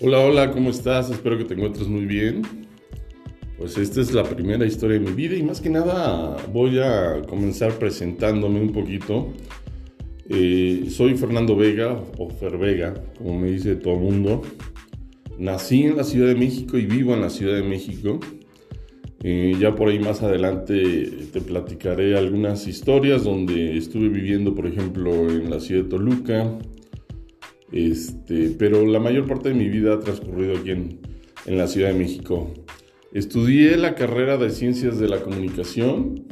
[0.00, 1.10] Hola, hola, ¿cómo estás?
[1.10, 2.42] Espero que te encuentres muy bien.
[3.58, 7.20] Pues esta es la primera historia de mi vida y más que nada voy a
[7.28, 9.32] comenzar presentándome un poquito.
[10.28, 14.42] Eh, soy Fernando Vega o Fer Vega, como me dice todo el mundo.
[15.36, 18.20] Nací en la Ciudad de México y vivo en la Ciudad de México.
[19.24, 25.28] Eh, ya por ahí más adelante te platicaré algunas historias donde estuve viviendo, por ejemplo,
[25.28, 26.56] en la ciudad de Toluca,
[27.72, 31.00] este, pero la mayor parte de mi vida ha transcurrido aquí en,
[31.46, 32.52] la Ciudad de México.
[33.12, 36.26] Estudié la carrera de Ciencias de la Comunicación,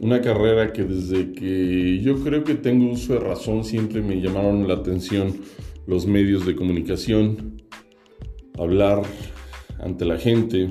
[0.00, 4.68] una carrera que desde que yo creo que tengo uso de razón siempre me llamaron
[4.68, 5.32] la atención
[5.86, 7.62] los medios de comunicación,
[8.58, 9.02] hablar
[9.78, 10.68] ante la gente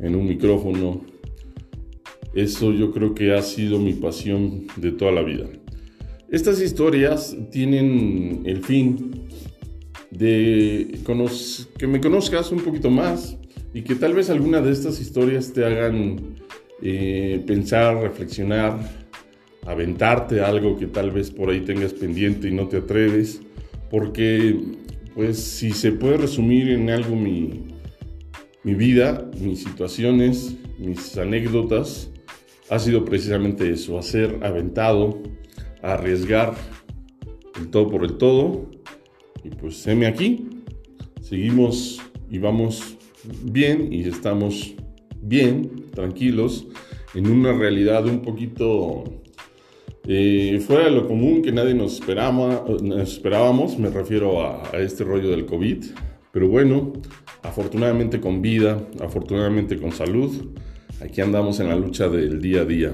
[0.00, 1.00] en un micrófono.
[2.34, 5.46] Eso yo creo que ha sido mi pasión de toda la vida.
[6.30, 9.28] Estas historias tienen el fin
[10.10, 10.98] de
[11.78, 13.36] que me conozcas un poquito más
[13.72, 16.36] y que tal vez alguna de estas historias te hagan
[16.82, 18.78] eh, pensar, reflexionar,
[19.66, 23.40] aventarte algo que tal vez por ahí tengas pendiente y no te atreves,
[23.90, 24.58] porque
[25.14, 27.64] pues si se puede resumir en algo mi,
[28.62, 32.10] mi vida, mis situaciones, mis anécdotas,
[32.70, 35.20] ha sido precisamente eso, hacer aventado,
[35.84, 36.54] arriesgar
[37.58, 38.70] el todo por el todo.
[39.42, 40.48] Y pues heme aquí,
[41.20, 42.96] seguimos y vamos
[43.42, 44.74] bien y estamos
[45.20, 46.66] bien, tranquilos,
[47.14, 49.04] en una realidad un poquito
[50.06, 54.78] eh, fuera de lo común que nadie nos, esperaba, nos esperábamos, me refiero a, a
[54.78, 55.84] este rollo del COVID,
[56.32, 56.92] pero bueno,
[57.42, 60.48] afortunadamente con vida, afortunadamente con salud,
[61.00, 62.92] aquí andamos en la lucha del día a día.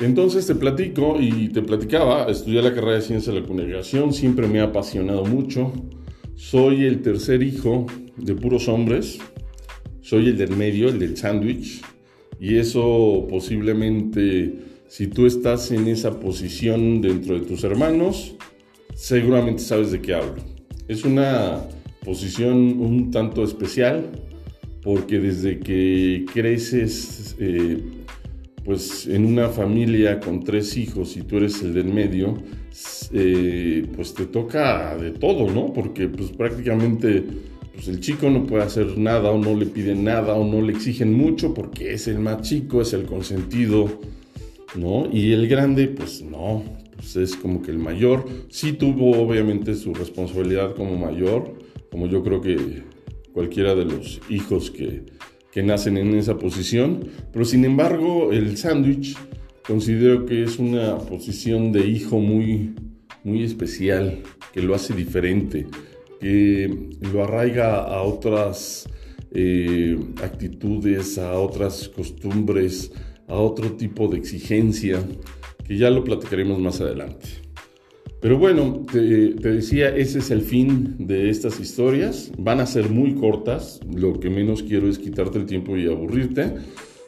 [0.00, 4.46] Entonces te platico y te platicaba, estudié la carrera de Ciencia de la Comunicación, siempre
[4.46, 5.72] me ha apasionado mucho.
[6.36, 9.18] Soy el tercer hijo de puros hombres,
[10.00, 11.82] soy el del medio, el del sándwich,
[12.38, 14.54] y eso posiblemente,
[14.86, 18.36] si tú estás en esa posición dentro de tus hermanos,
[18.94, 20.36] seguramente sabes de qué hablo.
[20.86, 21.60] Es una
[22.04, 24.08] posición un tanto especial
[24.80, 27.82] porque desde que creces eh,
[28.68, 32.34] pues en una familia con tres hijos y tú eres el del medio,
[33.14, 35.72] eh, pues te toca de todo, ¿no?
[35.72, 37.24] Porque pues prácticamente
[37.72, 40.74] pues el chico no puede hacer nada o no le piden nada o no le
[40.74, 43.88] exigen mucho porque es el más chico, es el consentido,
[44.74, 45.08] ¿no?
[45.10, 46.62] Y el grande, pues no,
[46.94, 48.26] pues es como que el mayor.
[48.50, 51.54] Sí tuvo obviamente su responsabilidad como mayor,
[51.90, 52.82] como yo creo que
[53.32, 55.04] cualquiera de los hijos que
[55.52, 59.16] que nacen en esa posición, pero sin embargo el sándwich
[59.66, 62.74] considero que es una posición de hijo muy,
[63.24, 64.22] muy especial,
[64.52, 65.66] que lo hace diferente,
[66.20, 68.88] que lo arraiga a otras
[69.32, 72.90] eh, actitudes, a otras costumbres,
[73.26, 75.02] a otro tipo de exigencia,
[75.64, 77.47] que ya lo platicaremos más adelante.
[78.20, 79.00] Pero bueno, te,
[79.34, 82.32] decía, ese es el fin de estas historias.
[82.36, 83.80] Van a ser muy cortas.
[83.94, 86.54] Lo que menos quiero es quitarte el tiempo y aburrirte.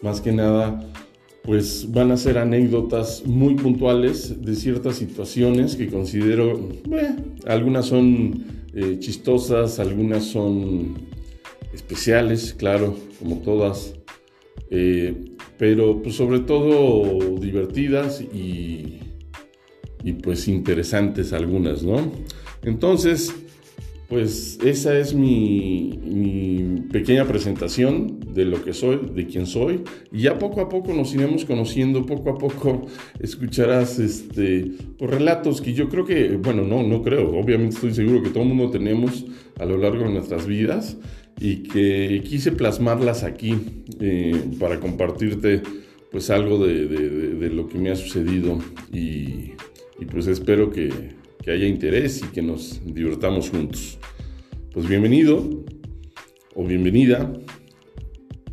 [0.00, 0.80] Más que nada,
[1.42, 6.70] pues van a ser anécdotas muy puntuales de ciertas situaciones que considero,
[7.46, 8.44] algunas son
[8.74, 10.94] eh, chistosas, algunas son
[11.74, 13.94] especiales, claro, como todas.
[14.70, 15.14] Eh,
[15.58, 19.00] pero pues sobre todo divertidas y
[20.04, 22.12] y pues interesantes algunas, ¿no?
[22.62, 23.34] Entonces,
[24.08, 25.98] pues esa es mi,
[26.92, 29.82] pequeña presentación de lo que soy, de quién soy.
[30.12, 32.86] Y ya poco a poco nos iremos conociendo, poco a poco
[33.18, 38.22] escucharás este, pues, relatos que yo creo que, bueno, no, no creo, obviamente estoy seguro
[38.22, 39.24] que todo el mundo tenemos
[39.58, 40.98] a lo largo de nuestras vidas
[41.40, 43.56] y que quise plasmarlas aquí
[44.00, 45.62] eh, para compartirte
[46.12, 48.60] pues algo de, de lo que me ha sucedido
[48.92, 49.54] y
[49.98, 50.92] y pues espero que,
[51.46, 53.98] haya interés y que nos divertamos juntos.
[54.72, 55.62] Pues bienvenido
[56.54, 57.30] o bienvenida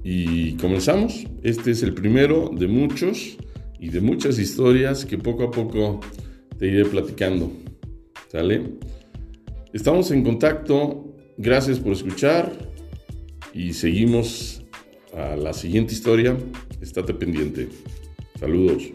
[0.04, 1.26] y comenzamos.
[1.42, 3.38] Este es el primero de muchos
[3.80, 6.02] y de muchas historias que poco a poco
[6.60, 7.54] te iré platicando.
[8.28, 8.74] ¿Sale?
[9.72, 11.16] Estamos en contacto.
[11.38, 12.52] Gracias por escuchar
[13.54, 14.64] y seguimos
[15.16, 16.38] a la siguiente historia.
[16.82, 17.70] Estate pendiente.
[18.38, 18.92] Saludos.